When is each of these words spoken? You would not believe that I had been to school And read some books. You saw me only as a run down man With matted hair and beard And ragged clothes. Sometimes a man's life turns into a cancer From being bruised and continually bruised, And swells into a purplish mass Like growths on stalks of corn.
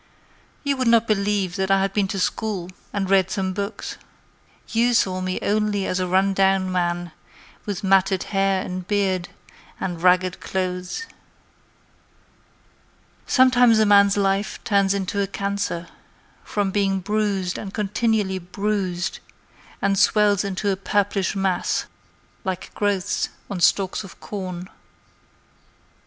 You 0.63 0.77
would 0.77 0.87
not 0.87 1.05
believe 1.05 1.57
that 1.57 1.69
I 1.69 1.79
had 1.79 1.93
been 1.93 2.07
to 2.07 2.17
school 2.19 2.71
And 2.91 3.07
read 3.07 3.29
some 3.29 3.53
books. 3.53 3.97
You 4.69 4.95
saw 4.95 5.21
me 5.21 5.37
only 5.43 5.85
as 5.85 5.99
a 5.99 6.07
run 6.07 6.33
down 6.33 6.71
man 6.71 7.11
With 7.67 7.83
matted 7.83 8.23
hair 8.33 8.63
and 8.65 8.87
beard 8.87 9.29
And 9.79 10.01
ragged 10.01 10.39
clothes. 10.39 11.05
Sometimes 13.27 13.77
a 13.77 13.85
man's 13.85 14.17
life 14.17 14.59
turns 14.63 14.95
into 14.95 15.21
a 15.21 15.27
cancer 15.27 15.85
From 16.43 16.71
being 16.71 16.99
bruised 16.99 17.59
and 17.59 17.71
continually 17.71 18.39
bruised, 18.39 19.19
And 19.83 19.99
swells 19.99 20.43
into 20.43 20.71
a 20.71 20.75
purplish 20.75 21.35
mass 21.35 21.85
Like 22.43 22.73
growths 22.73 23.29
on 23.51 23.59
stalks 23.59 24.03
of 24.03 24.19
corn. 24.19 24.67